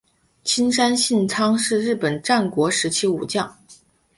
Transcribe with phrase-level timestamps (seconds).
[0.43, 3.55] 青山信昌是日本战国时代武将。